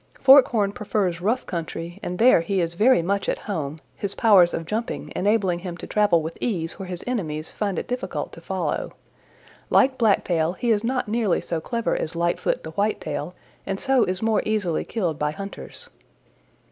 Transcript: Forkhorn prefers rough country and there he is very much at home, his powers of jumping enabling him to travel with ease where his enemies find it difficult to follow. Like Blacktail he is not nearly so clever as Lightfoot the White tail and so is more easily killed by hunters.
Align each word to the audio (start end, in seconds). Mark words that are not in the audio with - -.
Forkhorn 0.19 0.71
prefers 0.71 1.21
rough 1.21 1.45
country 1.45 1.99
and 2.01 2.17
there 2.17 2.41
he 2.41 2.59
is 2.59 2.73
very 2.73 3.03
much 3.03 3.29
at 3.29 3.37
home, 3.37 3.77
his 3.95 4.15
powers 4.15 4.51
of 4.51 4.65
jumping 4.65 5.13
enabling 5.15 5.59
him 5.59 5.77
to 5.77 5.85
travel 5.85 6.23
with 6.23 6.39
ease 6.41 6.79
where 6.79 6.87
his 6.89 7.03
enemies 7.05 7.51
find 7.51 7.77
it 7.77 7.87
difficult 7.87 8.33
to 8.33 8.41
follow. 8.41 8.93
Like 9.69 9.99
Blacktail 9.99 10.53
he 10.53 10.71
is 10.71 10.83
not 10.83 11.07
nearly 11.07 11.39
so 11.39 11.61
clever 11.61 11.95
as 11.95 12.15
Lightfoot 12.15 12.63
the 12.63 12.71
White 12.71 12.99
tail 12.99 13.35
and 13.63 13.79
so 13.79 14.03
is 14.03 14.23
more 14.23 14.41
easily 14.43 14.83
killed 14.85 15.19
by 15.19 15.29
hunters. 15.29 15.91